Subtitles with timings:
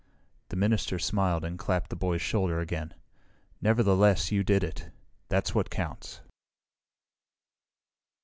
[0.49, 2.95] The minister smiled and clapped the boy's shoulder again.
[3.61, 4.89] "Nevertheless, you did it.
[5.29, 6.21] That's what counts."